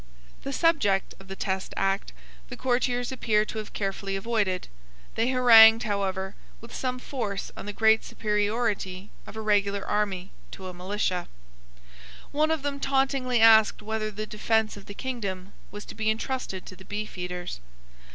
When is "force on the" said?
6.97-7.71